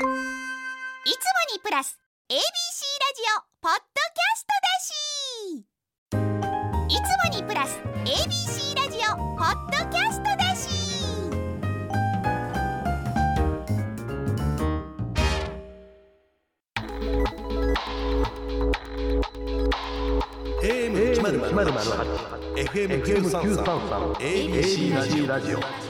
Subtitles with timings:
[0.00, 0.08] いつも
[1.52, 1.98] にプラス
[2.30, 5.68] ABC ラジオポッドキャストだし。
[6.88, 10.70] いつもにプラス ABC ラジオポッドキャストだし。
[20.62, 21.68] AM 一0 0
[22.56, 23.64] FM 九三三
[24.14, 25.89] ABC ラジオ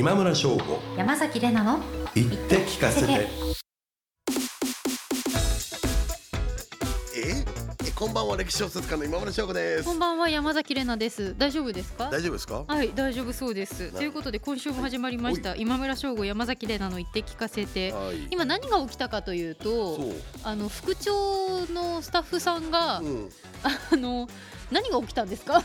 [0.00, 0.80] 今村翔吾。
[0.96, 1.78] 山崎れなの
[2.14, 3.12] 言って聞かせて。
[7.14, 7.44] え？
[7.86, 8.38] えこんばんは。
[8.38, 9.84] 歴史小説家の今村翔吾です。
[9.84, 10.30] こんばんは。
[10.30, 11.36] 山崎れなです。
[11.36, 12.08] 大丈夫ですか？
[12.08, 12.64] 大丈夫ですか？
[12.66, 13.92] はい、大丈夫そうです。
[13.92, 13.98] ど。
[13.98, 17.92] ということで今週も始まりました、今村翔吾山崎れなの言って聞かせて。
[17.92, 18.26] はい。
[18.30, 19.98] 今何が起きたかというと
[20.44, 23.28] あの副長のスタッフさんが、うん。
[23.92, 24.30] あの
[24.72, 25.62] 何が起きたんですか？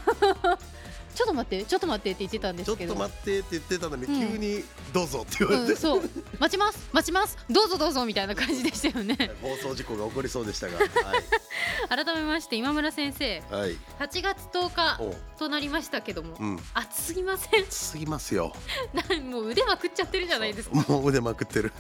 [1.36, 2.94] ちょっと待って、ちょっと待ってって言ってたんでちょっすけど。
[2.94, 4.32] と待ってって言ってたのにうん。
[4.32, 5.72] 急にどうぞって言われて。
[5.74, 6.02] うん、そう。
[6.40, 6.90] 待ちます。
[6.94, 7.38] 待ちます。
[7.50, 9.32] どうぞどうぞみたいな感じでしたよね。
[9.42, 10.80] 放送事故が起こりそうでしたが。
[11.90, 13.42] 改めまして今村先生。
[13.52, 13.62] はい。
[13.62, 16.60] はい8月10日おとなりましたけども、うん。
[16.74, 17.66] 暑すぎません？
[17.70, 18.54] すぎますよ。
[18.94, 20.76] なんもう腕まくっちゃってるじゃないですか。
[20.88, 21.72] もう腕まくってる。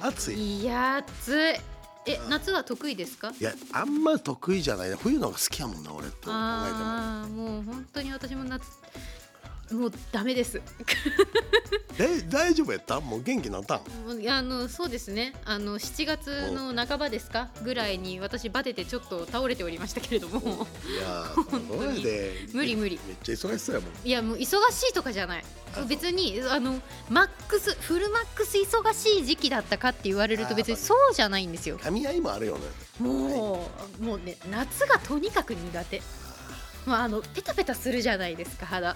[0.00, 0.60] 暑い。
[0.60, 1.54] いや暑い
[2.06, 3.32] え夏は得意ですか？
[3.38, 6.32] いやあんま得意じゃないな冬の方が好きやもんな俺と考えても。
[6.32, 8.62] ああもう本当に私も夏
[9.72, 10.60] もうダメです。
[11.98, 13.00] で大丈夫やった？
[13.00, 13.80] もう元気になったん？
[14.28, 15.32] あのそうですね。
[15.44, 17.48] あの7月の半ばですか？
[17.62, 20.66] ぐらいに私バテてちょっと倒れておりましたけれども。
[20.86, 22.04] いや本当に。
[22.52, 23.00] 無理無理。
[23.06, 23.90] めっちゃ忙しそうやもん。
[24.04, 24.48] いやもう忙し
[24.90, 25.44] いとかじゃない。
[25.88, 31.78] 別にあのマックスフルマックス忙しい時期だったかって言われると別にそうじゃないんですよ。
[31.78, 32.60] 噛み合いもあるよね。
[33.00, 33.68] も
[34.00, 36.02] うもうね夏がとにかく苦手。
[36.84, 38.94] まああのペタペタするじゃないですか肌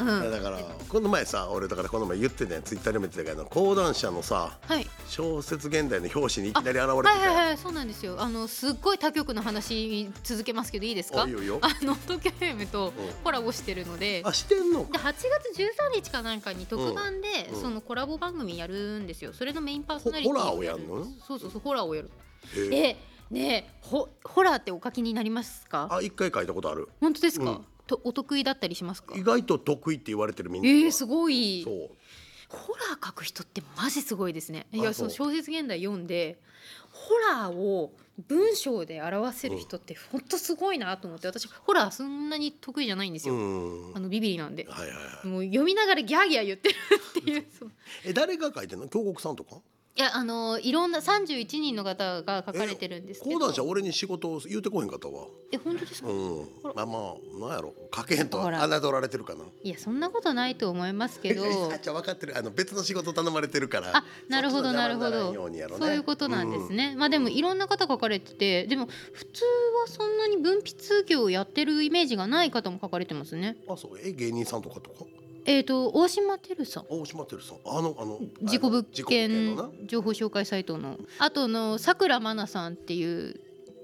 [0.00, 0.30] うん。
[0.30, 2.62] だからこの前さ俺だからこの前言ってたやん。
[2.62, 4.86] ツイッターでも言ってたけど講談社のさはい。
[5.08, 7.34] 小説現代の表紙にいきなり現れてはいたやん。
[7.34, 8.16] はいはいそうなんですよ。
[8.20, 11.22] あのすっごい他局の話続けますけどいいですか？
[11.22, 11.58] あいいよいいよ。
[11.62, 12.92] あの東京 FM とうん。
[13.22, 14.22] コラボしてるので。
[14.24, 15.24] あしてんので8月
[15.58, 17.60] 13日かなんかに特番で、うん。
[17.60, 19.32] そのコラボ番組やるんですよ。
[19.32, 21.04] それのメインパーソホナリティホラーをやんの？
[21.26, 22.10] そうそうそうホラーをやる。
[22.56, 22.68] へえ。
[22.70, 22.96] で
[23.30, 25.88] ねえホホラーってお書きになりますか？
[25.90, 26.88] あ一回書いたことある。
[27.00, 29.14] 本当ですか、うんとお得意だったりしますか？
[29.16, 31.62] 意外と得意って言われてるみんなえー、すごい。
[31.64, 31.90] そう。
[32.48, 34.66] ホラー書く人ってマジすごいですね。
[34.72, 35.08] いやそう。
[35.08, 36.38] の小説現代読んで
[36.90, 37.92] ホラーを
[38.28, 43.92] 文章で表せる人って本当すごいなと思って私ホラーそんなに得意じゃないんですうよ、ん。
[43.96, 44.66] あのビビリなんで。
[44.68, 45.26] はいはいはい。
[45.26, 46.74] もう読みながらギャーギャー言ってる
[47.20, 47.44] っていう。
[48.04, 48.88] え誰が書いてんの？
[48.88, 49.56] 京極さんとか？
[49.96, 53.38] いやあのいろんな31人の方が書かれてるんですけど。
[53.38, 55.28] 講談社俺に仕事を言うてこへんかったわ。
[55.52, 56.48] え本当ですか、うん。
[56.74, 57.72] まあまあなんやろ。
[57.94, 59.44] 書けへんと侮られてるかな。
[59.62, 61.44] いやそんなことないと思いますけど。
[61.72, 62.36] あじゃあ分かってる。
[62.36, 63.96] あの別の仕事頼まれてるから。
[63.96, 65.32] あなるほどなるほど。
[65.78, 68.66] そういうことなんですね、まあでもいろんな方書かれてて。
[68.66, 69.44] でも普通
[69.80, 73.58] はそんなに文筆業をやってるイメージがない方も書かれてますね。
[73.68, 73.98] うんあそう。
[74.02, 75.04] え芸人さんとかとか？
[75.46, 76.86] えっ、と大島てるさん。
[76.88, 77.58] 大島てるさん。
[77.66, 79.56] あのあの事故物件
[79.86, 80.98] 情報紹介サイトの。
[81.18, 83.40] あとのさくらまなさんっていう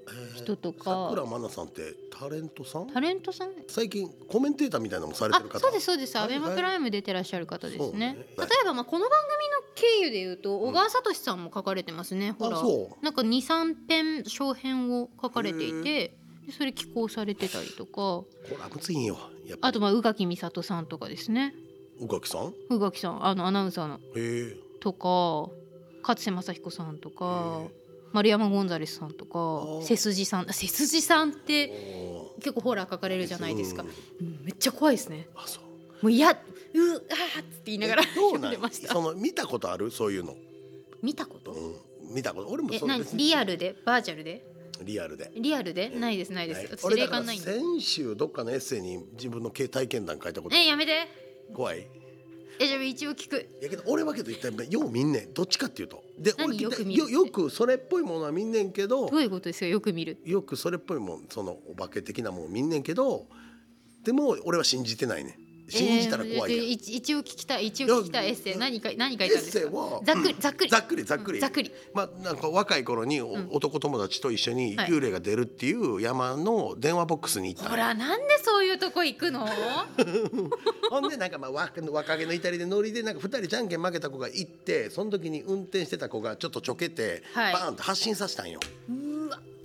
[0.07, 1.07] えー人とか。
[1.07, 2.87] さくらまなさんってタレントさん？
[2.87, 3.49] タレントさん？
[3.67, 5.59] 最近コメンテーターみたいなのもされてある方。
[5.59, 6.17] そうですそうです。
[6.17, 7.97] はいアベマプライム出てらっしゃる方ですね。
[7.97, 12.59] ね例えばまあこの番組の経由で言うと小川聡さんも書かれてますね、ほら。
[13.01, 17.91] なんか23編小編を書かれていてでそれ寄稿されてたりとか。
[17.91, 19.17] これはむずいんよ
[19.61, 21.53] あとまあ宇垣美里さんとかですね。
[21.99, 22.53] 宇垣さん？
[22.69, 23.99] 宇垣さんあのアナウンサーの。
[24.79, 25.53] とか
[26.01, 27.61] 勝瀬正彦さんとか
[28.11, 29.83] 丸山ゴンザレスさんとかー。
[29.83, 31.71] 背筋さんあ背筋さんって
[32.35, 33.85] お結構ホラー書かれるじゃないですか、う
[34.23, 34.27] ん。
[34.27, 35.27] うんめっちゃ怖いですね。
[35.35, 35.63] あそう。
[36.01, 36.39] もういやうあーっ
[37.43, 38.41] て言いながら読ん？
[38.49, 38.93] でました。
[38.93, 39.91] その見たことある？
[39.91, 40.35] そういうの、
[41.03, 41.51] 見たこと？
[41.51, 42.49] うん、見たこと？
[42.49, 42.79] 俺もえ
[43.13, 43.75] リアルで？
[43.85, 44.43] バーチャルで？
[44.83, 45.31] リアルで。
[45.35, 45.89] リアルで？
[45.89, 47.53] ないですないです、私霊感ないんで。
[47.53, 50.55] 先週どっかのエッセイに自分の体験談書いたこと？
[50.55, 51.07] えやめて。
[51.53, 51.87] 怖い。
[52.59, 53.47] えじゃあ一応聞く。
[53.61, 55.33] やけど俺はけど言ったらよう見んねん。
[55.33, 56.03] どっちかっていうと。
[56.19, 56.49] で何？
[56.49, 59.45] 俺よく見るよよくそれっぽいものは見んねんけどどういうこと？
[59.45, 60.19] ですかよく見る？
[60.25, 63.25] よくそれっぽいもんそのお化け的なもん見んねんけど
[64.03, 68.57] でも俺は信じてないねん信じたら怖いやん、えー一一応聞きたい一応聞きたいエッセイ。
[68.57, 69.59] 何か何書いたんですか？
[69.59, 70.69] セイはざっくりざっくり。
[70.69, 71.37] ざっくりざっくり。
[71.37, 71.71] うんざっくり。
[71.93, 74.89] まあなんか若い頃に男友達と一緒にはい。
[74.89, 79.47] 幽霊が出るっていう山の電話ボックスに行ったのほらなんでそういうとこ行くの？
[80.89, 87.53] ほんでなんかまあ若若気の至りでノリでなんか2人じゃんけん負けた子が行ってその時に運転してた子がちょっとちょけて、はい。
[87.53, 88.59] バーンって発進させたんよ。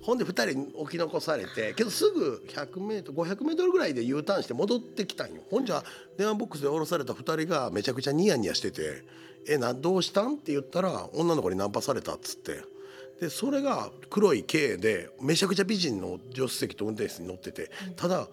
[0.07, 5.41] ほんで2人置き残されてけどすぐ 100m500m ぐらいで U ターンして戻ってきたんよ。
[5.51, 5.83] ほんじゃ
[6.17, 9.03] 電話ボックスで降ろされた2人がめちゃくちゃニヤニヤしてて
[9.49, 12.61] 「えなどうしたん?」って言ったら女の子にナンパされたっつって。
[13.19, 18.27] でそれが黒い軽でめちゃくちゃ美人の助手席と運転手に乗っててただ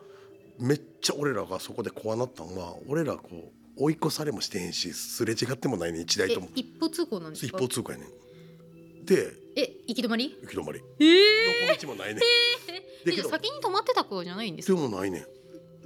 [0.58, 6.48] めっちゃ俺らがそこで怖なったんは俺らこう追い越されもしてへんしすれ違ってもないね一台えとも。
[6.54, 8.08] 一方通行なんです一か方通行やねん
[9.04, 10.36] でえ行き止まり？
[10.42, 10.80] 行き止まり。
[10.98, 12.18] ええ横道もないねん。
[12.18, 12.26] だ
[13.06, 15.26] えけど先に止まってた子じゃないんですでかもないねん。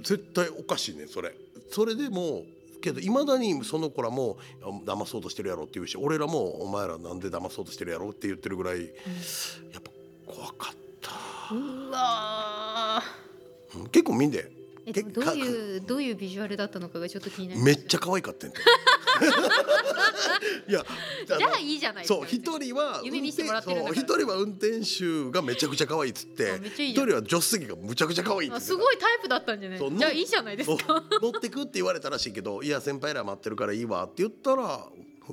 [0.01, 1.35] 絶対おかしいねんそれ。
[1.69, 2.43] それでも
[2.81, 9.91] けどいまだにその子らもあ騙そうとしてるやろって言うし俺らもお前らなんで騙そうとしてるやろって言ってるぐらい、やっぱ
[10.25, 11.11] 怖かった、
[11.53, 13.79] うわー。
[13.79, 14.49] うん結構見んで。
[14.85, 17.77] えどういうどういうビジュアルだったのかがちょっと気になります。
[17.77, 18.57] めっちゃ可愛かったんて
[20.67, 20.85] いや
[21.25, 23.95] じゃあいいじゃないそう一人は夢見せてもらってるんだから。
[23.95, 29.79] そう一人は運転手がめちゃくちゃ可愛いっつって一人は助手席がむちゃくちゃ可愛いっつっすごいタイプだったんじゃない？
[29.97, 31.03] じゃあいいじゃないですか。
[31.21, 34.85] 乗ってくって言われたらしいけど「いや先輩ら待ってるからいいわ」って言ったら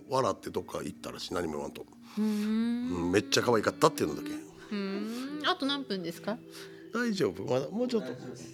[0.08, 1.34] 笑ってどっか行ったらしい。
[1.34, 1.86] 何も言わんと、
[2.18, 2.26] うーん。
[2.26, 4.30] うん、めっちゃ可愛かったっていうのだけ。
[4.30, 4.76] うー
[5.42, 5.42] ん。
[5.46, 6.36] あと何分ですか？
[6.96, 7.42] 大丈夫？
[7.44, 8.12] まだもうちょっと。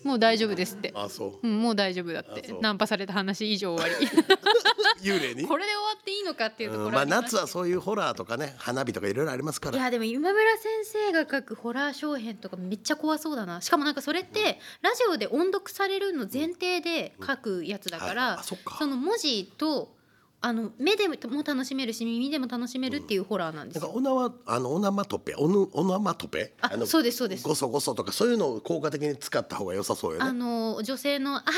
[0.08, 0.92] もう大丈夫ですって。
[0.94, 1.46] あそう。
[1.46, 2.54] うん、もう大丈夫だって。
[2.60, 4.06] ナンパされた話以上終わり。
[5.02, 5.46] 幽霊に？
[5.46, 9.76] これで終わっていいのかっていうところうん、まあ夏はそういうホラーとかね花火とかいろいろありますから。
[9.78, 13.60] いやでも今村先生が書くホラー小編とかめっちゃ怖そうだな。
[13.60, 18.76] しかもなんかそれってラジオで音読されるの前提で書くやつだかはいらあそっか。
[18.78, 19.94] その文字と
[20.44, 23.82] あの目でも楽しめるし耳でも楽しめるっていうホラーなんですよ。
[23.82, 26.52] なんかオナワあのオナマトペオヌオナマトペ？
[26.60, 27.44] あのそうですそうです。
[27.46, 31.54] ゴソゴソとかそういうのを効果的に使った方が良さそうよあねの女性の「あはははは」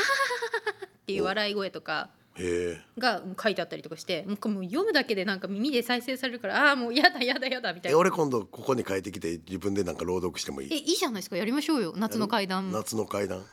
[0.85, 2.09] っていう笑い声とか。
[2.11, 2.24] へえ
[2.97, 7.97] が書いてあったりとかしてもうもう読むだけでなんか耳で再生されるからああーもうやだやだやだみたいな。
[7.97, 11.93] え俺今度ここに帰ってきて自分でなんか朗読してもいえいいいじゃないですかやりましょうよ。
[11.95, 12.71] 夏の階段。
[12.71, 13.45] 夏の階段？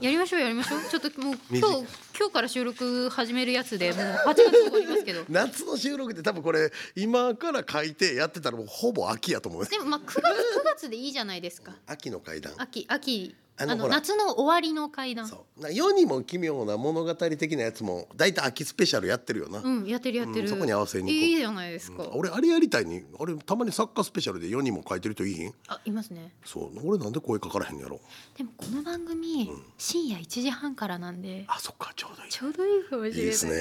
[0.00, 0.80] やりましょうやりましょう。
[0.90, 1.86] ちょっともう短今日
[2.18, 5.24] 今日から収録始めるやつでもう8月終わりますけど。
[5.30, 9.66] 夏の収録って多分これ今から書いてやってたらもうほぼ秋やと思う。
[9.66, 10.22] でもまあ9月9
[10.64, 11.76] 月でいいじゃないですか。
[11.86, 12.52] 秋の階段。
[12.58, 15.28] 秋秋あの夏の終わりの階段。
[15.28, 15.62] そう。
[15.62, 25.34] な世にも奇妙な物語的なやつも大体秋スペシャルやってるよな、うんやってるやってる、うんそこに合わせにいいじゃないですか、俺あれやりたいに俺たまにサッカースペシャルで世にも書いてる人いい？
[25.36, 26.32] ひんあいますね。
[26.44, 26.70] そう。
[26.88, 28.00] 俺なんで声かからへんのやろ？
[28.36, 29.48] でもこの番組、
[29.78, 32.30] 深夜1時半からなんであそっかちょうどいい。
[32.30, 33.52] ちょうどいいかもしれないですね。
[33.54, 33.60] よ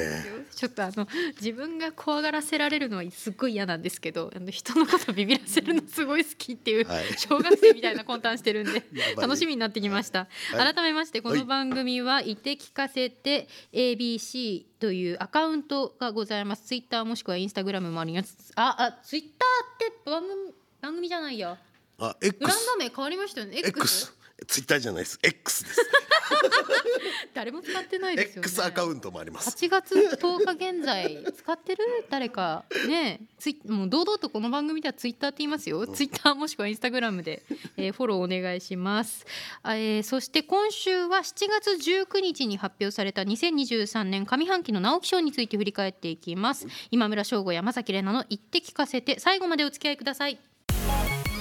[0.55, 1.07] ちょっとあの
[1.39, 7.05] 自分が怖がらせられるのはすっごい嫌なんですけどあの人のことビビらせるのすごい好きっていう、はい。
[7.17, 8.83] 小学生みたいな魂胆してるんで
[9.21, 10.73] 楽しみになってきました、はい。
[10.73, 16.63] 改めましてこの番組は「言って聞かせて ABC」というアカウントがございます。
[16.63, 18.53] ツイッターもしくはインスタグラムもあります。
[18.55, 21.57] ああツイッターって番組番組じゃないや。
[21.99, 23.57] あブラン X ド名変わりましたよね。
[23.57, 25.19] X, X ツイッターじゃないです。
[25.21, 25.79] X です。
[27.33, 28.47] 誰も使ってないですよね。
[28.47, 29.49] X アカウントもあります。
[29.49, 31.83] 8月10日現在使ってる？
[32.09, 33.21] 誰かね？
[33.39, 37.43] ツイもう堂々とこの番組ではツイッターって言いますよ、ツイッターもしくはインスタグラムで、
[37.77, 39.25] えーフォローお願いします、
[39.61, 46.67] あえーそして今週は7月19日に発表された2023年上半期の直木賞について振り返っていきます。
[46.91, 50.39] 今村翔吾山崎怜奈の言って聞かせて最後までお付き合いください。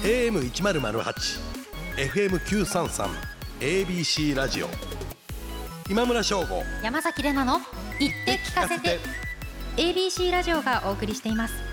[0.03, 1.62] AM
[1.95, 3.07] FM 九三三
[3.59, 4.67] ABC ラジオ。
[5.87, 6.63] 今村翔吾。
[6.81, 7.63] 山崎怜奈の
[7.99, 8.97] 言って聞かせて。
[9.77, 11.72] ABC ラジオがお送りしています。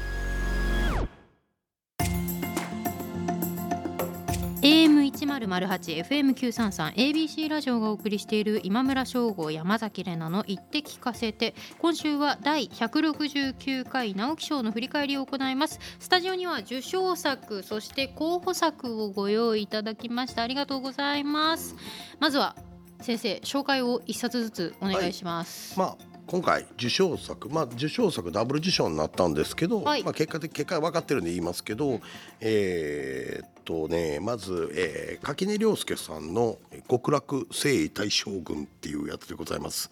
[4.63, 15.81] AM1008 FM933 ABC ラジオがお送りしている今村翔吾山崎怜奈の言って聞かせて今週は第169回直木賞の振り返りを行います。
[15.99, 20.43] スタジオには受賞作そして候補作をご用意いただきました。
[20.43, 21.75] ありがとうございます。
[22.19, 22.55] まずは
[23.01, 30.05] 先生紹介を一冊ずつお願いします、まあ今回受賞作まあ受賞作ダブル受賞になったんですけど、はい。
[30.05, 32.01] まあ結果的結果は分かってるんで言いますけど
[32.41, 36.59] えーっとねまず、えー垣根涼介さんの
[36.89, 39.91] 極楽征夷大将軍っていうやつでございます。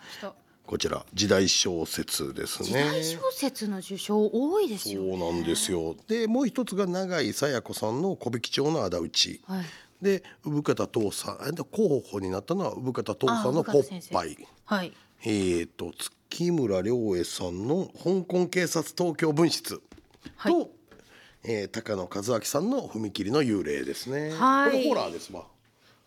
[0.64, 2.68] こちら時代小説ですね。
[2.68, 5.18] 時代小説の受賞多いですよね。
[5.18, 5.97] そうなんですよ。
[6.07, 9.40] でもう一つが永井紗耶子さんの小引町の仇討ち。
[9.49, 9.64] はい。
[10.00, 14.38] で産方父さん候補になったのは産方父さんのあポッパイ。
[14.66, 14.92] はい。
[15.25, 16.17] えー、と月
[16.52, 19.80] 村良恵さんの香港警察東京分室
[20.37, 20.70] はいと、
[21.44, 24.30] えー高野和明さんの踏切の幽霊ですね。
[24.30, 25.47] はいこれホラーですわ。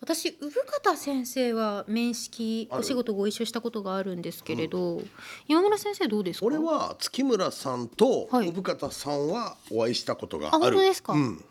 [0.00, 5.00] 私産方先生は面識お仕事ご一緒したことがあるんですけれど、
[5.46, 6.46] 今村先生どうですか？
[6.46, 10.56] 俺は月村さんとはい産方さんはお会いしたことがある。
[10.56, 11.12] あ本当ですか？
[11.12, 11.44] うん。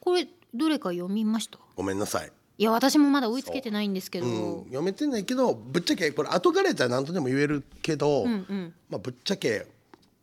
[0.00, 1.58] これどれか読みました？
[1.76, 4.26] ごめんなさい、いや私もまだ追いつけてないんですけど。
[4.26, 4.60] う。
[4.62, 8.74] ん、読めてないけどぶっちゃけこれ後からやったら何とでも言えるけど、うんうん。
[8.90, 9.66] まあ、ぶっちゃけ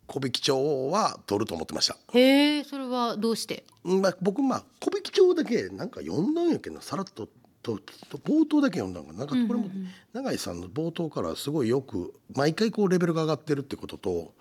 [0.06, 1.96] 小引町は取ると思ってました。
[2.12, 3.64] へえそれはどうして？
[3.84, 7.26] うんまあ、僕まあ小引町だけなんか読んだんやけどさらっと
[7.62, 7.78] と
[8.10, 9.20] と冒頭だけ読んだんかな。
[9.20, 9.68] なんかこれも
[10.12, 14.34] 永井さんの冒頭からすごいよく毎回こうレベルが上がってるってことと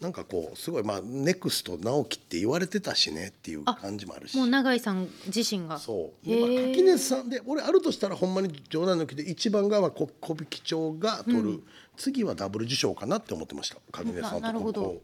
[0.00, 4.36] なんかこうすごいまあネクスト直樹って言われてたしねっていう感じもあるし。
[4.36, 5.78] もう永井さん自身が。
[5.78, 6.26] そう。
[6.26, 11.62] で、まあ、垣根さんで俺あるとしたらほんまに冗談抜きで一番が小引町が取る、
[11.96, 14.82] 次はダブル受賞かなって思ってました垣根さんとななるほど。
[14.82, 15.02] こ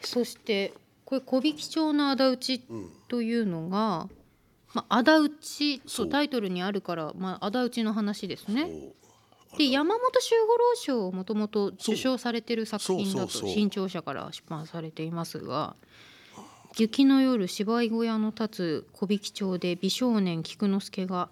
[0.00, 0.72] そして
[1.04, 2.64] これ小引町の仇討ち
[3.08, 4.08] というのが、
[4.72, 8.70] まあ仇討ちとタイトルにあるからまあ仇討ちの話ですね。
[9.54, 15.76] うで山本周五郎賞をもともと受賞されてる作品だと新潮社から出版されていますが
[16.76, 21.30] 「雪の夜芝居小屋の立つ小引町で美少年菊之助が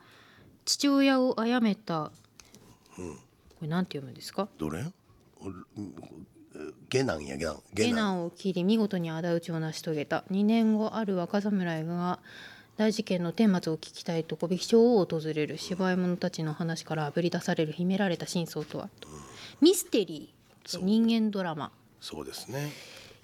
[0.65, 2.13] 父親を殺めた」
[2.95, 3.03] こ
[3.63, 4.49] れなんて読むんですか？
[4.59, 4.85] どれ？
[6.89, 10.25] 下男や下男下男を切り見事に仇討ちを成し遂げた。
[10.31, 12.21] 2年後ある若侍が
[12.83, 18.89] 大事件の顛末を聞きたいと小引町を訪れる芝居者たちの話からあぶり出される秘められた真相とは、
[19.61, 21.71] ミステリーと人間ドラマ。
[22.01, 22.73] そうですね。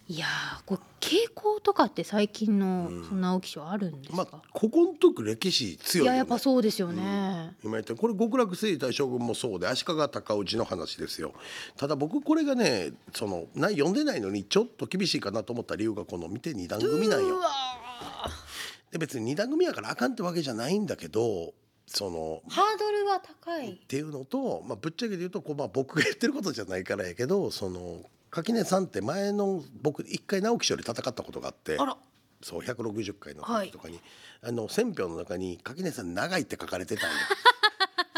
[0.07, 11.35] いやーこれ傾向とかって最近のその直木賞あるんですか、まあここの時歴史強いよ、ね、いややっぱそうですよね、今言ったこれ極楽征夷大将軍もそうで足利尊氏の話ですよ。
[11.77, 17.41] ただ僕これがねそのな読んでないのにちょっと厳しいかなと思った理由がこの見て二段組なんよ
[18.91, 21.53] で別に二段組やからあかんってわけじゃないんだけど
[21.87, 23.73] そのーハードルは高い。
[23.73, 31.97] っていうのと、まあ、ぶっちゃけて言うとこう、まあ、僕が言ってることじゃないからやけどその垣根さんって前の僕一回直木賞で戦ったことがあってあら。
[32.43, 33.99] そう160回の時とかに、
[34.43, 37.17] あの選票の中に垣根さん長いって書かれてたんよ。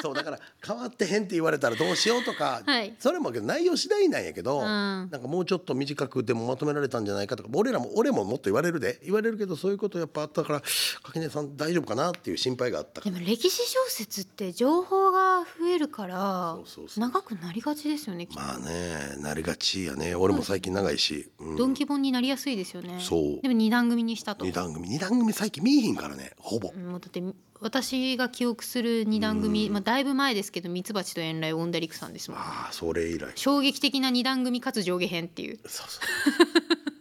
[0.02, 2.94] そうだから変わってへんって言われたらどうしようとか、はい。
[2.98, 4.64] それもけど内容次第なんやけど、ん。
[4.64, 10.62] なんかもうちょっと短くでもまとめられたんじゃないかとか俺らも俺ももっと言われるで言われるけどそういうことやっぱあったから
[11.02, 17.00] 垣根さん大丈夫かなっていう心配があったでも歴史小説って情報が増えるからそうそうそう。
[17.00, 20.14] 長くなりがちですよねまあねなりがちやね。
[20.14, 21.56] 俺も最近長いし、うん。
[21.56, 22.98] ドンキ本になりやすいですよね。
[23.00, 23.40] そう。
[23.42, 24.88] でも二段組にしたと二段組。
[24.88, 27.22] 二段組最近見えへんからねほぼ、もうだって
[27.60, 32.40] 私が記憶する二段組、まあ、だいぶ前ですけどミツバチと遠雷オンダリクさんですもん。
[32.40, 33.30] ああそれ以来。
[33.34, 35.58] 衝撃的な二段組かつ上下編っていう。
[35.66, 36.02] そうそう。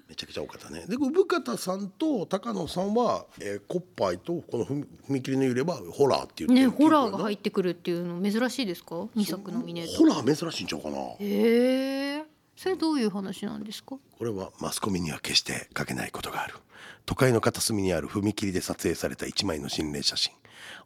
[0.09, 0.85] めちゃくちゃ多かったね。
[0.87, 9.07] で産方さんと高野さんは、えー、コッパイとこの踏踏切の揺ればホラーって言ってねるホラーが入っってくるっていうの珍しいですか？
[9.15, 9.93] 二作のミネート。
[9.99, 10.97] ホラー珍しいんちゃうかな。
[10.97, 12.23] へえ
[12.57, 13.95] それどういう話なんですか？
[13.95, 16.55] これはマスコミには決して書けないことがある。
[17.05, 20.33] 都会の片隅にある踏切で撮影された一枚の心霊写真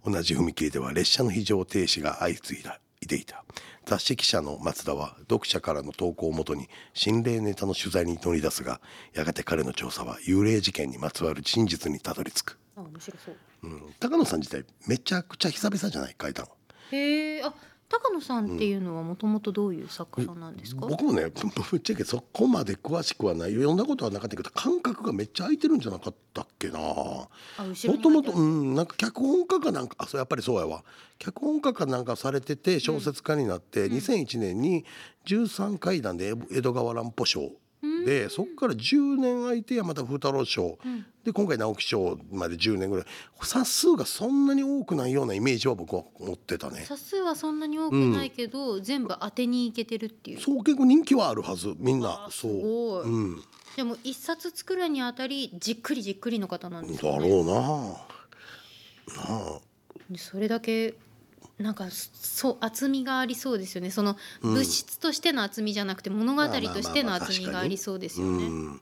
[0.06, 2.80] 同じ踏切では列車の非常停止が相次いだ。
[3.02, 3.44] いていた
[3.86, 8.80] 雑誌記者の松田は読者からの投稿をもとに心霊ネタの取材に乗り出すが
[9.14, 13.36] やがて彼の調査は幽霊事件にまつわる真実にたどり着く、あ面白そう。
[13.64, 16.16] うん、高野さん自体めちゃくちゃ久々じゃない？
[16.22, 16.48] 書いたの
[16.92, 17.54] へえあ
[17.94, 23.54] 高野さんっていうのはもともとどういう作家さんなんですか、僕もねぶ ぶっちゃけそこまで詳しくはない。
[23.54, 26.80] 読んだことはなかったけど感覚がめっちゃ空いてるんじゃなかったっけな。
[26.80, 27.28] も
[28.02, 30.84] ともとうんなんか脚本家かなんかあそうやっぱりそうやわ。
[31.20, 34.86] 脚本家かなんかされてて小説家になって、2001年に
[35.26, 37.52] 13回談で江戸川乱歩賞
[38.06, 40.78] でそこから10年空いて山田風太郎賞、
[41.24, 43.06] で今回直木賞まで10年ぐらい。
[43.42, 46.82] 冊数がそんなに多くないようなイメージは僕は持ってたね。
[46.82, 50.40] 冊数はそんなに多くないけど、全部当てにいけてるっていう。
[50.40, 52.28] そう結構人気はあるはずみんな。
[52.32, 53.42] そう、うん、
[53.76, 57.30] でも一冊作るにあたりじっくりじっくりの方なんですよね。
[57.30, 57.54] だろうな。
[57.54, 57.98] な
[59.18, 59.60] あ。
[60.10, 60.96] でそれだけ
[61.64, 63.90] なんかそう厚みがありそうですよね。
[63.90, 66.52] その物質としての厚みじゃなくて物語と
[66.82, 68.46] しての厚みがありそうですよね。
[68.46, 68.82] うん、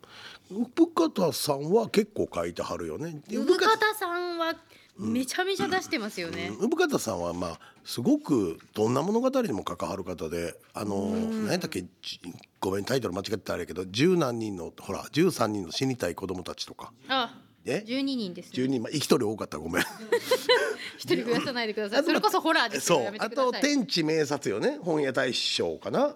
[0.75, 3.21] 産方さんは結構書いてはるよね。
[3.27, 4.55] で産方さんは
[4.97, 6.51] めちゃめちゃ出してますよね。
[6.59, 11.85] 産方さんはまあすごくどんな物語にも関わる方であの何やったっけ？
[12.01, 12.19] じ
[12.59, 16.91] ごめんタイトル間違ってたあれやけど十何人のほら13人の死にたい子供たちとか。
[17.07, 17.35] あ、
[17.65, 18.67] え12人です10ね。
[18.73, 18.83] 人。
[18.83, 19.83] まあ一人多かったらごめん。
[20.97, 22.03] 一人増やさないでください。
[22.03, 23.13] それこそホラーですそう。
[23.19, 23.29] あ。
[23.29, 24.79] と天地名察よね。
[24.81, 26.15] 本屋大賞かな？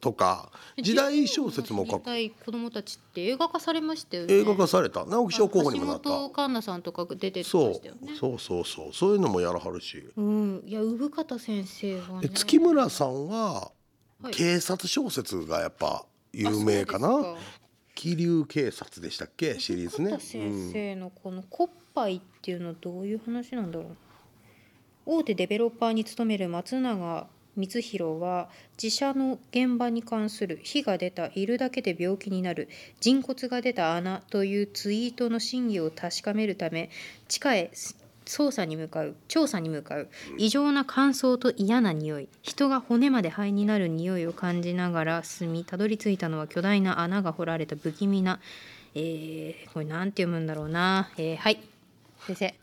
[0.00, 0.50] とか。
[0.82, 2.10] 時代小説も書く。
[2.44, 4.34] 子供たちって映画化されましたよね。
[4.34, 5.04] 映画化された。
[5.04, 6.04] 直木賞候補にもなった。
[6.04, 8.16] 橋本環奈さんとか出てまそうしたよね。
[8.18, 8.38] そう。
[8.38, 10.04] そうそうそういうのもやらはるし。
[10.16, 12.28] うん、いや産方先生はね。
[12.28, 13.70] で月村さんは
[14.22, 14.32] はい。
[14.32, 17.36] 警察小説がやっぱ有名かな、
[17.96, 19.58] 気流警察でしたっけ？
[19.58, 20.10] シリーズね。
[20.12, 23.96] 田先生のこの「コッパイ」っていうのはどういう話なんだろう？
[25.06, 27.26] 大手デベロッパーに勤める松永
[27.58, 28.50] 光弘は
[28.80, 32.68] 自社の現場に関する火が出たいるだけで病気になる
[33.00, 36.90] 人骨が出た穴というツイートの真偽を確かめるため
[37.28, 37.70] 地下へ
[38.26, 48.40] 捜査に向かう調査に向かう異常な乾燥と嫌な匂い人が骨まで灰になる匂いを感じながら進みたどり着いたのは巨大な穴が掘られた不気味な、
[48.94, 51.60] えー、これなんて読むんだろうな、えーはい。
[52.26, 52.54] 先生。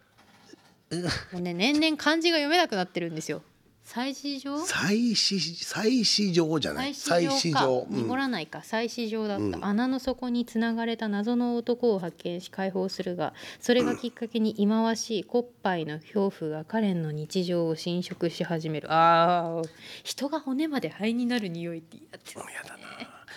[1.33, 3.41] もうね年々漢字が読めなくなってるんですよ
[3.83, 4.65] 祭祀場？
[4.65, 6.95] 祭祀祭祀場じゃない。
[6.95, 8.63] 祭祀場濁らないか。
[8.63, 18.87] 祭祀場だった、穴の底につながれた謎の男を発見し解放するがそれがきっかけに忌まわしいコッパイの恐怖がカレンの日常を侵食し始める。
[18.91, 19.69] あー。
[20.03, 22.83] 人が骨まで灰になる匂いってやつやだな。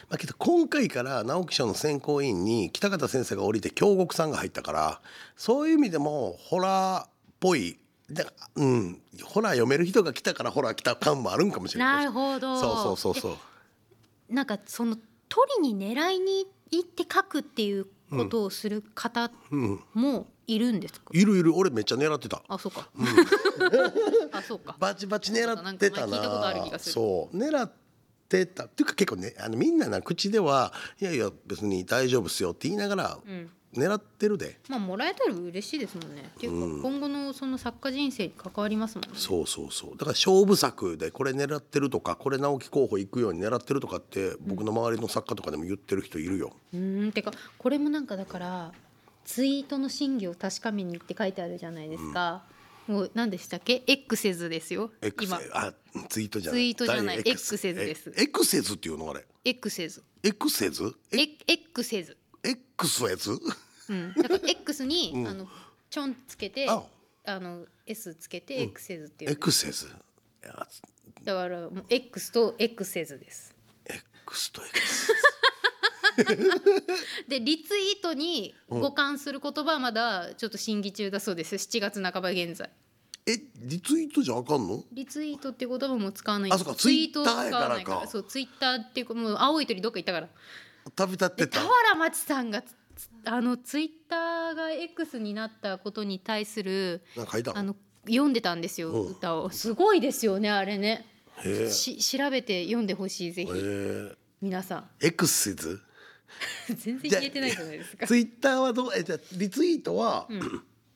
[0.09, 5.01] まあけど今回から直木賞の選考委員に北方先生が降りて京極さんが入ったから
[5.37, 7.11] そういう意味でもホラーっ
[7.41, 7.79] ぽい
[8.11, 9.03] だうん。
[9.25, 12.61] ホラー読める人が来たからホラー来た感もあるんかもしれないなるほど。
[12.61, 13.39] そうそうそうそ
[14.31, 14.35] う。
[14.35, 14.97] なんかその
[15.29, 19.81] 取りに狙いに行って書くっていうことをする方うん。
[19.95, 21.57] もいるんですか、いるいる。
[21.57, 22.43] 俺めっちゃ狙ってた。
[22.47, 22.89] あそうか、
[24.33, 24.77] あそうか。
[24.79, 26.79] バチバチ狙ってたな。
[26.79, 27.37] そう。
[27.37, 27.73] 狙っ
[28.29, 28.65] てた。
[28.67, 36.31] っていうか結構ねあのみんなな口ではいやいや別に大丈夫っすよって言いながらん狙ってるで、まあもらえたら嬉しいですもんね。
[36.37, 39.11] っていうか、今後のその作家人生に関わりますもんね。
[39.15, 39.91] そうそうそう。
[39.93, 47.13] だから勝負作でこれ狙ってるとかこれ直木候補行くように狙ってるとかって僕の周りの作家とかでも言ってる人いるよ、うーん。
[47.13, 48.73] てかこれもなんかだから
[49.25, 52.45] ツイートの真偽を確かめにって書いてあるじゃないですか。
[52.87, 54.93] もう何でしたっけ ?X ズですよ。
[55.03, 55.41] X 今。
[55.53, 55.75] あ
[56.09, 56.61] ツイートじゃない。
[56.61, 57.17] ツイートじゃない。
[57.19, 58.13] 誰 X です。
[58.17, 60.05] え X ズっていうのあれ？X ズ。
[60.23, 61.19] X ズえ
[61.49, 62.17] X ズ。
[62.45, 63.41] X ズ
[63.89, 64.15] うん。
[64.15, 65.49] だから X に、あの
[65.91, 66.83] ちょんつけてあ。
[67.29, 69.33] あの S つけて X ズっていう。
[69.33, 69.89] X ズい
[70.47, 70.67] や
[71.25, 73.55] だからもう X と X ズです。
[74.27, 75.13] X と X
[77.29, 81.57] でリツイートに互換する言葉はまだちょっと審議中だそうです。
[81.57, 82.71] 7月半ば現在。
[83.29, 84.85] えリツイートじゃあかんの？
[84.93, 86.53] リツイートって言葉も使わない。
[86.53, 86.75] あそうか。
[86.77, 88.01] ツイートを使わない Twitter やから。
[88.03, 90.29] かそうツイッターっていうかもう青い鳥どっか行ったから。
[90.95, 91.61] 旅立ってた。
[91.61, 92.75] で俵町さんがつ
[93.25, 97.03] あのツイッターが X になったことに対する
[97.55, 97.77] あの
[98.09, 99.11] 読んでたんですようん。
[99.13, 99.51] 歌を。
[99.51, 101.05] すごいですよねあれね。
[101.71, 103.51] し調べて読んでほしいぜひ。
[104.41, 104.91] 皆さん。
[105.01, 105.81] X ズ
[106.69, 108.07] 全然言えてないじゃないですか。
[108.07, 108.91] ツイッターはどう？
[108.97, 110.29] えじゃあリツイートは、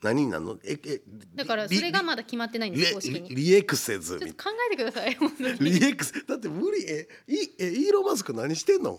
[0.02, 0.58] 何になるの？
[0.64, 1.02] ええ
[1.34, 3.28] だからそれがまだ決まってないんリです公式に。
[3.28, 5.70] リリエクセズちょっと考えてください本当に。
[5.70, 8.98] リエクセだって無理えいえイーロンマスク何してんの？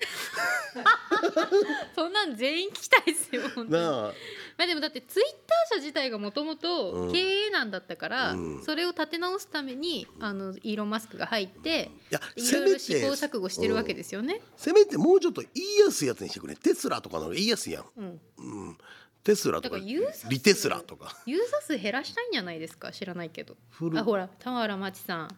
[1.96, 3.84] そんなん全員聞きたいですよ本当に。
[3.84, 4.14] なあ。
[4.58, 8.64] まあでもだってツイッター社自体がもともと経営難だったから、うん。
[8.64, 14.42] それを立て直すためにあのイーロン・マスクが入っていやいろいろせめて試行錯誤してるわけですよね。
[14.56, 16.56] せめてもうちょっと言いやすいやつにしてくれ。
[16.56, 18.78] テスラとかの言いやすいやん、うん、うん、
[19.24, 21.16] テスラとかリテスラとか。
[21.26, 22.92] ユーザー数減らしたいんじゃないですか？
[22.92, 23.56] 知らないけど。
[23.70, 25.38] 古あほら俵町さん。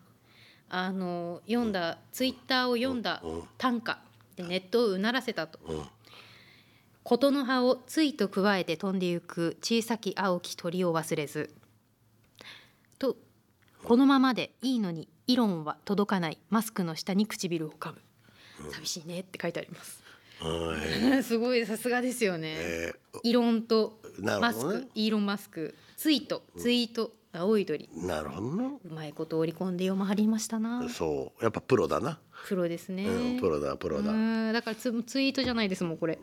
[0.69, 3.43] あの読んだ、ツイッターを読んだうん。
[3.57, 3.99] 短歌
[4.35, 5.59] でネットをうならせたと。
[5.67, 5.85] うん。
[7.03, 11.53] 琴の葉をついと加えて飛んでゆく小さき青き鳥を忘れず。
[12.97, 13.17] と
[13.83, 16.37] このままでいいのにイロンは届かない。
[16.49, 18.01] マスクの下に唇を噛む。
[18.71, 19.97] 寂しいねって書いてあります。
[19.97, 20.02] はい
[21.23, 25.75] すごいさすがですよね、えイロンとなマスク、ねイーロンマスク。
[25.97, 26.43] ツイート。
[26.57, 27.89] ツイート青い鳥。
[27.95, 30.87] ー、なるほどなうまいこと織り込んで読まはりましたな。
[30.89, 31.43] そう。
[31.43, 34.53] やっぱプロだな、プロですね、うん、プロだプロだ、うん。
[34.53, 36.19] だからツツイートじゃないですもんこれ。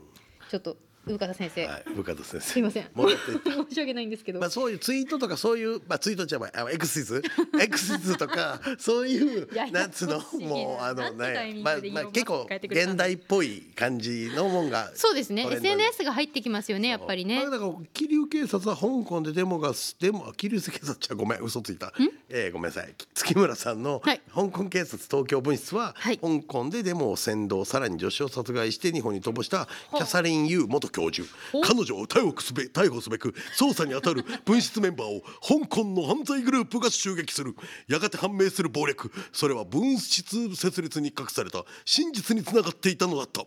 [0.51, 0.77] ちょっと
[1.07, 2.41] 生方先生、はい部下先生。
[2.41, 2.85] すいません。
[2.95, 7.23] 申し訳ないんですけど、まあ、そういうツイートとかそういう、まあ、ツイートじゃないあエクシズ
[7.61, 10.21] エクシズとかそういうなんつうの？
[10.47, 15.47] もうあのなんてタイミンまあまあ結構現代っぽい感じのもんがそうですね。
[15.51, 17.41] SNS が入ってきますよねやっぱりね。
[17.41, 20.99] まあだから桐生警察は香港でデモがデモ桐生警察？
[21.01, 21.93] じゃごめん嘘ついた、
[22.29, 22.95] えーごめんなさい。
[23.15, 24.21] 月村さんのはい。
[24.35, 26.19] 香港警察東京分室は、はい。
[26.19, 31.29] 香港でデモを扇動さらに女子を殺害して日本に飛ばしたキャサリン・ユー元教授
[31.63, 37.55] 彼女を逮捕すべ逮捕すべく捜査に当たる分室メンバーを香港の犯罪グループが襲撃する。
[37.89, 43.45] やがて判明する暴力それは分室設立に隠された真実につながっていたのだった。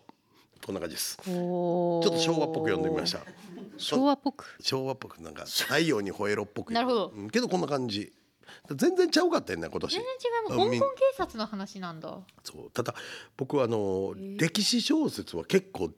[0.65, 1.17] こんな感じです。
[1.17, 3.19] ちちょょっと昭和っぽく読んでみました。
[3.77, 4.45] 昭和っぽく？
[4.61, 6.71] 昭和っぽくなんか太陽に吠えろっぽく。
[6.71, 7.13] なるほど。
[7.13, 8.13] うんけどこんな感じ。
[8.69, 9.91] 全然ちゃうかったよね今年。
[9.91, 12.17] 全然違いますみ香港警察の話なんだ。
[12.43, 12.71] そう。
[12.71, 12.95] ただ
[13.35, 15.91] 僕はあの歴史小説は結構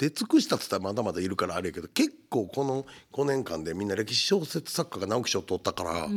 [0.00, 6.08] 出尽くしたっつったらまだまだいるからあれやけど結構この5年間でみんな歴史小説作家が直木賞取ったから、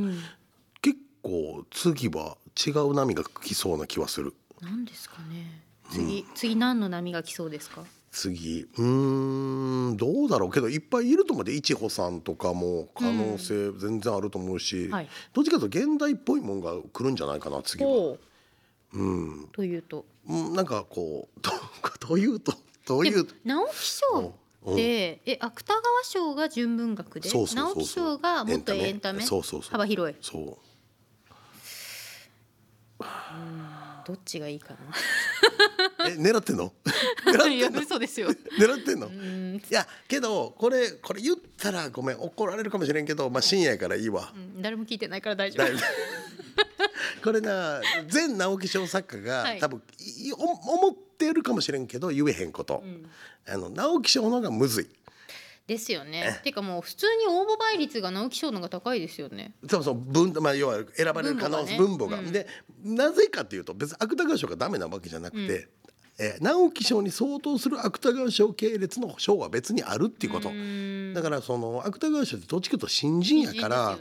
[0.82, 4.34] 結構次は違う波が来そうな気はする。
[4.62, 5.62] 何ですかね。
[5.91, 7.84] 次、次何の波が来そうですか？
[8.10, 15.10] 次うーんどうだろうけどいっぱいいると思うでいちほさんとかも可能性全然あると思うし、はい。
[15.34, 17.89] どっちかというと現代っぽいもんが来るんじゃないかな次は。
[17.89, 18.17] ほ
[18.93, 19.50] う。
[19.52, 20.06] というと。
[20.30, 21.52] うんなんかこうと
[22.00, 22.54] というと
[22.86, 23.28] どういう？
[23.46, 24.34] 直木賞
[24.72, 29.24] って、え芥川賞が純文学で直木賞がもっとエンタメ？
[29.24, 29.72] そうそうそう。
[29.72, 30.15] 幅広い。
[30.22, 30.58] そう。
[34.06, 34.76] どっちがいいか
[36.06, 36.74] え狙ってんの？
[37.26, 37.82] 狙なってんの？
[37.82, 38.30] 嘘ですよ。
[38.60, 39.08] 狙ってんの？
[39.08, 39.56] うん。
[39.56, 45.67] いやけどこれこれ言ったらごめん怒られるかもしれんけどまあ深夜やからいいわ、うん誰も聞いてないから大丈夫。
[47.24, 49.60] これな全直木賞作家が、はい。
[49.60, 49.82] 多分
[50.36, 50.96] 思っ
[51.28, 52.84] てるかもしれんけど言えへんこと、
[53.48, 54.88] あの直木賞の方がむずい。
[55.66, 56.42] ですよね。
[56.44, 59.54] てかもう普通に応募倍率が直木賞の方が高いですよね。
[59.70, 59.96] そうそう。
[59.96, 62.22] 文、まあ、要は選ばれる可能性文文母が。
[62.22, 62.48] ね母がで
[62.84, 65.68] なぜかっていうと別に芥川賞がダメなわけじゃなくて、
[66.20, 70.50] えー直木賞に相当する芥川賞系列の賞は別にあるっていうこと。
[71.16, 73.98] だからその芥川賞ってどっちかというと新人やから、ね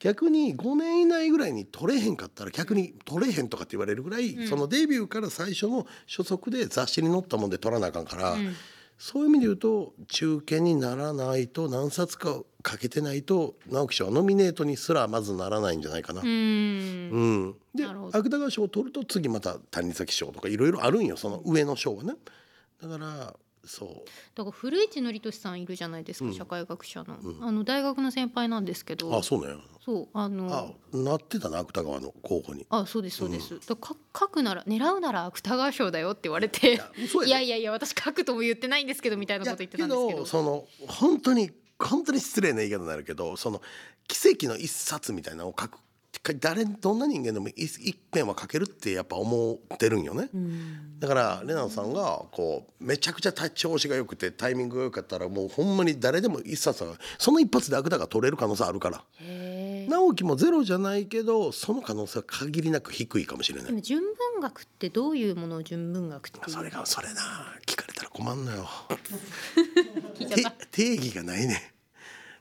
[0.00, 8.36] 逆に5年以内ぐらいに取れへんかったら逆に取れへんとかって言われるぐらい、そのデビューから最初の初速で雑誌に載ったもんで取らなあかんから、
[8.98, 16.22] そういう意味で言うと中堅にならないと何冊かかけてないと直木賞はノミネートにすらまずならないんじゃないかな。
[16.22, 17.10] うーん。
[17.10, 22.14] うん、で芥川賞を取ると次また谷崎賞とかいろいろあるんよその上の賞はね。
[22.82, 23.34] だから
[23.70, 23.88] そう。
[24.34, 29.16] だから古市憲寿さんいるじゃないですか、社会学者の、あの大学の先輩なんですけど。
[29.16, 29.54] あそうね
[29.84, 30.74] そうあの。
[30.92, 32.66] あなってたな芥川の候補に。
[32.68, 36.80] あそうですそうです、だか書くなら狙うなら芥川賞だよって言われて。
[37.26, 43.62] いやいやいや私書くとも言ってないんですけどみたいなこと言ってたんですけどその本当に本当に失礼な言い方になるけどその
[44.08, 45.78] 奇跡の一冊みたいなのを書く
[46.38, 50.28] 誰どんな人間でも一一遍は書けるってやっぱ思ってるんよね。
[50.98, 59.04] だからレナさんがこうめちゃくちゃ調子が良くてタイミングが良かったらもうほんまに誰でも一冊はその一発で芥川が取れる可能性あるから。
[59.88, 63.66] 直樹もゼロじゃないけどその可能性は限りなく低いかもしれない。
[63.68, 67.20] でも純文学ってどういうものを純文学それがそれな
[67.66, 68.68] 聞かれたら困んのよ。
[70.70, 71.74] 定義がないね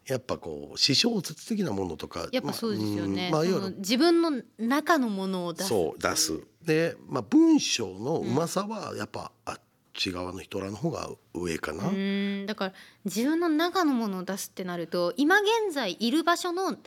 [0.10, 5.69] やっぱこう私小説的なものとかやっぱそうですよね、まあうんまあ自分の中のものを出す。
[5.69, 6.39] そう出す。
[6.65, 9.62] で、まあ、文章のうまさはやっぱあっ
[9.93, 12.45] ち側の人らの方が上かな、うーん。
[12.45, 12.74] だから
[13.06, 16.78] 自分の中のものを出すってなると今現在いる場所の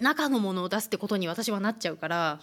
[0.00, 2.40] 中のものを出すってことに私はなっちゃうから、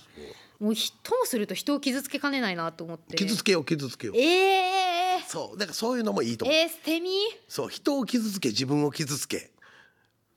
[0.60, 3.16] もうひともすると人を傷つけかねないなと思って。
[3.18, 4.18] 傷つけよう傷つけよう。
[4.18, 5.58] えー、そう。
[5.58, 7.10] だからそういうのもいいと思う、えー、捨て身？
[7.48, 7.70] そう。
[7.70, 9.52] 人を傷つけ自分を傷つけ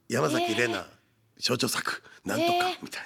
[0.08, 0.84] 山崎怜奈、
[1.38, 2.76] 象徴作なんとか、えー。
[2.82, 3.02] みたい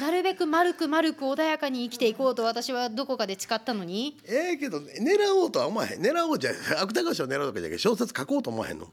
[0.00, 0.06] な。
[0.06, 4.18] なるべく丸く丸く穏やかに生きていこうと私はどこかで誓ったのに？
[4.26, 6.00] ええけど狙おうとは思わへん。
[6.00, 6.50] 狙おうじゃ
[6.82, 8.86] 芥川賞狙うとかじゃなくて小説書こうと思わへんの？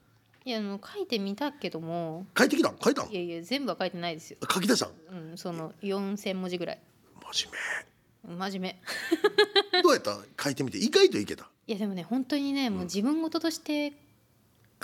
[0.46, 2.26] いやあの書いてみたけども。
[2.38, 2.78] 書いてきたん？
[2.82, 3.10] 書いたん？
[3.10, 4.90] いやいや全部は書いてないですよ、書き出したん？
[5.32, 6.80] うん、その4,000文字ぐらい。
[7.34, 8.80] 真面真面目
[9.74, 9.82] 目。
[9.82, 10.18] どうやった？
[10.42, 10.78] 書いてみて。
[10.78, 11.50] 意外といけた。
[11.68, 13.94] いやでもね本当にねもう自分事として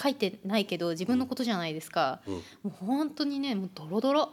[0.02, 2.22] 書いてないけど自分のことじゃないですか、
[2.64, 4.30] もう本当にねもうドロドロ。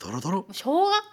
[0.00, 0.46] ドロドロ？
[0.52, 1.04] 小学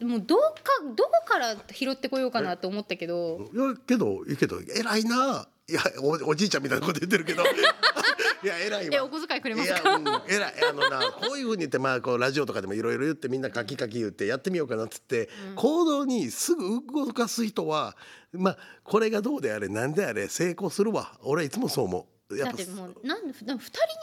[0.00, 3.48] もうどうかどこから拾ってこようかなと思ったけど。
[3.54, 5.46] いやけどいいけど偉いな。
[5.68, 7.44] いやおおじいちゃんみたいなこと言ってるけど。
[8.42, 8.96] いや偉いわ。
[8.96, 10.54] えお小遣いくれまいや、すか、うん、偉い。
[10.68, 17.96] あのなこういうふうに言ってまあこうラジオとかでもいろいろ言ってみんなカキカキ言ってやってみようかなっつって、行動にすぐ動かす人は
[18.32, 21.16] まあこれがどうであれなんであれ成功するわ。
[21.22, 23.56] 俺はいつもそう思うやだってもうなんで2人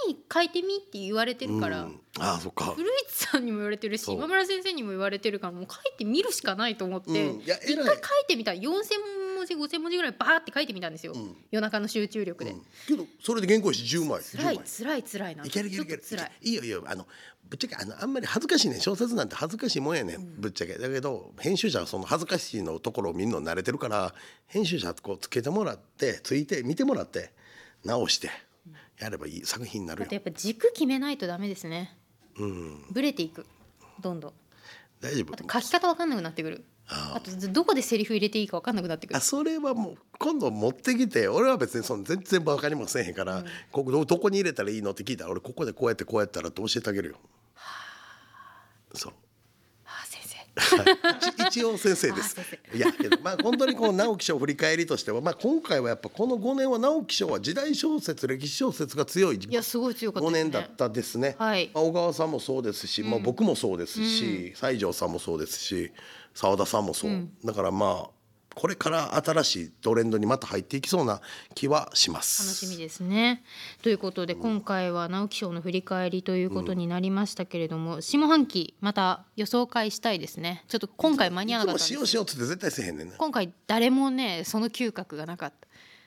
[0.08, 2.74] に書いてみって言われてるから、うん、ああそっか。
[2.76, 4.16] 古市さんにも言われてるしそう。
[4.16, 7.42] 今村先生にも言われてるからもう書いてみるしかないと思って、うん。
[7.42, 7.74] いや偉い。
[7.74, 8.60] 一回書いてみた4,000
[9.38, 11.14] 文字5,000文字ぐらいバーって書いてみたんですよ、
[11.52, 12.62] 夜中の集中力で、うん。
[12.88, 14.22] けどそれで原稿紙10枚。
[14.22, 14.66] 辛い10枚。
[14.66, 16.04] 辛い辛いないけるいけるいける。
[16.04, 16.50] ちょっと辛い。
[16.50, 16.84] いいよいいよ。
[16.86, 17.08] あの
[17.50, 18.78] ぶっちゃけあのあんまり恥ずかしいね。
[18.78, 20.74] ん小説なんて恥ずかしいもんやねん、ぶっちゃけ。
[20.78, 24.14] だけど編集者はその恥ずかしいのところを見るの慣れてるから
[24.46, 27.32] 編集者こうつけてもらってついて見てもらって
[27.84, 28.30] 直して
[29.00, 30.08] やればいい作品になるよ。
[30.12, 31.98] やっぱ軸決めないとダメですね。
[32.38, 32.86] うん。
[32.92, 33.46] ブレていく。
[34.00, 34.34] どんどん。
[35.02, 35.34] 大丈夫。
[35.34, 36.66] あと書き方わかんなくなってくる。
[36.92, 39.18] ああとどこでセリフ入れていいかわかんなくなってくる。
[39.18, 47.16] あそれはもう今度持ってきて俺は別にその全然バカにもせえへんから、ここどどこに入れたらいいのって聞いたら俺ここでこうやってこうやったらって教えてあげるよ。
[48.96, 49.14] そう。
[49.86, 50.38] あ先生。
[50.92, 50.99] 一
[51.60, 52.36] 一応先生です。
[52.74, 61.36] いやけどまあ本当にこの直木賞振り返りとしてはまあ今回はやっぱこの5年は直木賞は時代小説歴史小説が強いいやすごい強かった5ですね年だったですね。
[61.38, 65.92] はいまあ小川さんもそうですし、まあ僕もそうですし、西条さんもそうですし、
[66.34, 67.28] 澤田さんもそう。
[67.44, 68.19] だからまあ
[68.60, 71.22] これから新しいトレンドにまた入っていきそうな
[71.56, 72.44] 気はします。
[72.46, 73.42] 楽しみですね。
[73.82, 80.66] ということで今回は直木賞の振り返りということになりましたけれども、下半期また予想会したいですね。
[80.68, 83.16] ちょっと今回間に合わなかったしようしようって絶対せえへんねんな。
[83.16, 85.54] 今回誰もねその嗅覚がなかっ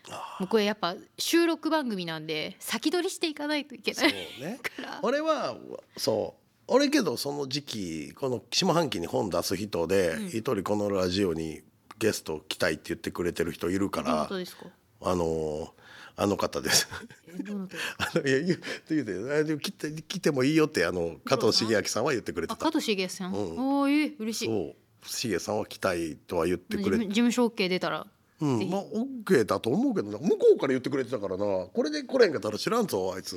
[0.04, 0.12] た。
[0.38, 4.12] もうこれやっぱ収録番組なんで先取りしていかないといけなそうい。
[4.12, 5.00] ねから。
[5.02, 5.56] 俺は
[5.96, 6.42] そう。
[6.66, 11.62] 俺けどその時期この下半期に本出す人で一、人このラジオに
[12.02, 14.66] ゲスト来たいって言ってくれてる人いるからたですか？
[15.02, 15.68] あのー
[16.14, 16.88] あの方です。
[17.96, 18.60] あのいや言う
[18.90, 22.70] 言うて来て来てもいいよってあの加藤茂明さんは言ってくれてたあ加。
[22.70, 23.32] 藤茂さん？
[23.32, 23.38] うん
[23.80, 24.46] おーえー嬉しい。
[24.46, 28.06] そう茂さんは来たいとは言って事くれて務事務所 OK 出たら。
[28.40, 33.36] うん、まあオッケーだと思うけどな向こうから言ってくれてたからなこれで来れんかったら知らんぞあいつ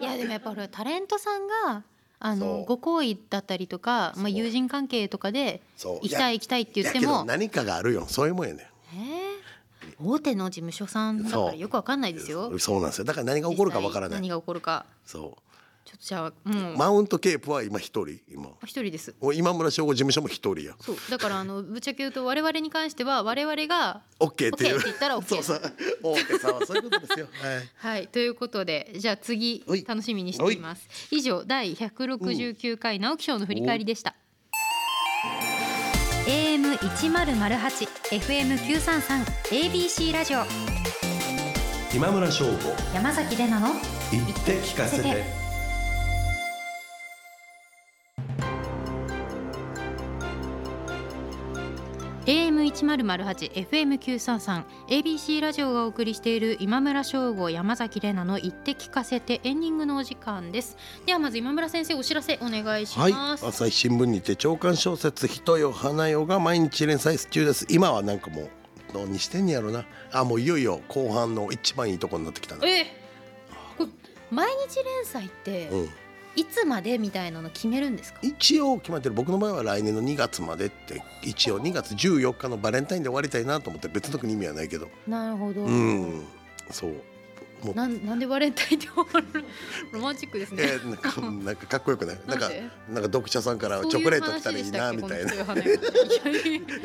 [0.00, 1.84] いやでもやっぱ俺タレントさんが
[2.26, 8.06] あのご好意だったりとか、まあ、友人関係とかで行きたい行きたいって言っても、何かがあるよ。
[8.08, 10.02] そういうもんやねえー？
[10.02, 12.58] 大手の事務所さんだからよくわかんないですよ。
[12.58, 13.04] そうなんですよ。
[13.04, 14.20] だから何が起こるかわからない。
[14.20, 14.86] 何が起こるか。
[15.04, 15.36] そ
[15.84, 16.74] ちょっとじゃあもう。
[16.74, 18.20] うマウントケープは今一人？
[18.28, 18.48] 今。
[18.64, 19.14] 一人です。
[19.34, 20.74] 今村翔吾事務所も一人や。
[20.80, 20.96] そう。
[21.10, 24.76] だからあの ぶっちゃけ言うと我々に関しては我々がオッケーっていう。
[24.76, 25.72] OK って言ったら OK そうそう。
[26.02, 27.28] オッケーさんはそういうことですよ。
[27.32, 27.68] はい。
[27.76, 28.08] はい。
[28.08, 29.84] ということでじゃあ次はい。
[29.84, 30.88] 楽しみにしています。
[31.10, 34.14] 以上第169回直木賞の振り返りでした。
[36.26, 40.38] AM 一0 0 8 FM 九三三 ABC ラジオ。
[41.94, 42.52] 今村翔吾。
[42.94, 43.68] 山崎れなの
[44.10, 45.43] 言って聞かせて
[52.74, 60.76] AM 一0 0 8 FM 九三三 ABC ラジオがお送りしている今村翔吾山崎れなの言って聞かせてエンディングのお時間です。
[61.06, 63.46] ではまず今村先生お知らせお願いしはいます。
[63.46, 67.64] 朝日新聞にて長官小説人よ花よが毎日連載中です。
[67.70, 68.48] 今はなんかもう
[68.92, 69.84] 何してんねやろな。
[70.10, 72.66] あもういよいよ後半の一番いいとこになってきたな。
[72.66, 72.86] え。
[73.78, 73.90] これ
[74.32, 75.88] 毎日連載ってうん
[76.36, 78.18] いつまでみたいなの決めるんですか？
[78.22, 85.62] 一応決まってる僕の場合は来年の2月までって一応2月14日のバレンタインで終わりたいなと思って別の国意味はないけどなるほど。
[85.62, 86.24] うん
[86.70, 86.94] そう
[87.64, 87.74] もう。
[87.74, 88.88] なんなんでバレンタインって
[89.92, 90.62] ロマンチックですね。
[90.64, 92.18] えーなんかなんかかっこよくない？
[92.26, 92.48] なんか
[92.88, 95.32] なんか読者さんからチョコレート来たらいいなみたいな。
[95.34, 95.36] い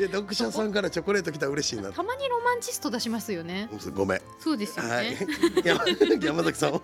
[0.02, 1.92] や読者さんからチョコレート来たら嬉しいな。
[1.92, 3.68] たまにロマンチスト出しますよね。
[3.94, 4.20] ごめん。
[4.38, 4.90] そうですよね。
[4.90, 5.16] はい。
[5.64, 5.84] 山
[6.24, 6.80] 山崎さんは？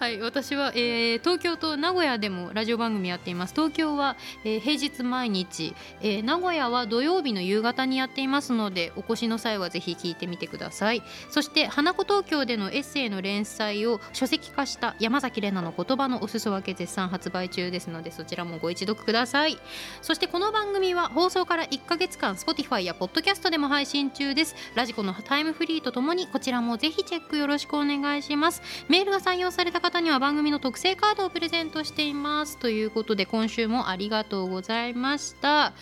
[0.00, 3.54] はい、私は、えー東京と名古屋でもラジオ番組やっています。
[3.54, 11.02] 東京は、えー平日毎日、えー名古屋は土曜日の夕方にやっていますので、お越しの際はぜひ聞いてみてください。
[11.30, 19.58] そして花子東京でのエッセイの連載を書籍化した山崎怜奈の言葉のお裾分け絶賛発売中ですので、そちらもご一読ください。
[20.02, 24.54] そしてこの番組は放送から1ヶ月間 Spotify や Podcast でも配信中です。
[24.74, 28.62] ラジコのタイムフリーとともにこちらもぜひチェックよろしくお願いします。
[28.88, 35.72] メールが採用された方には番組の特製カードをプレゼントしていますということで今週もありがとうございました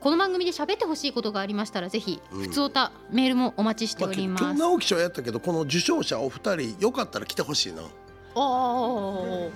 [0.00, 2.42] この番組で喋ってほしいことがありましたらぜひうん。
[2.42, 7.90] 普通おた、メールもお待ちしており今ます、日直木賞やったけどこの受賞者お二人よかったら来てほしいな、うん、あ
[8.36, 9.48] あ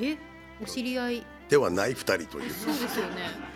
[0.00, 0.16] え
[0.60, 1.26] お知り合い？
[1.48, 2.50] ではない二人という。
[2.50, 3.52] そうですよね。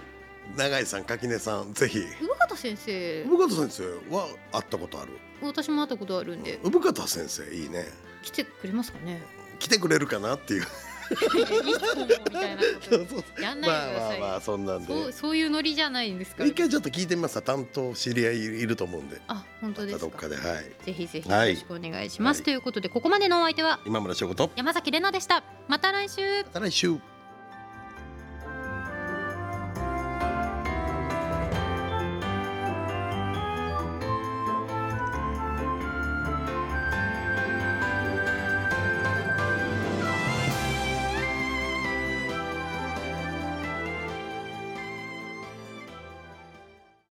[0.56, 1.98] 永井さん垣根さんぜひ。
[1.98, 3.24] 産方先生。
[3.24, 5.12] 産方先生は会ったことある？
[5.42, 6.60] 私も会ったことあるんで。
[6.62, 7.86] 産方先生いいね。
[8.22, 9.22] 来てくれますかね？
[9.58, 10.64] 来てくれるかなっていう
[11.10, 14.86] いつもみたいなことやんないまあでください、まあまあそんなんで。
[14.86, 16.42] そうそういうノリじゃないんですか？
[16.42, 17.40] ら一回ちょっと聞いてみます。
[17.42, 19.20] 担当知り合いいると思うんで。
[19.28, 20.64] あ本当ですどっかかではい。
[20.84, 21.54] ぜひぜひよはい。
[21.54, 22.44] ろしくお願いします、はい。
[22.44, 23.80] ということでここまでのお相手は？
[23.86, 24.50] 今村翔子と。
[24.56, 25.44] 山崎れなでした。
[25.68, 26.42] また来週。
[26.44, 27.15] また来週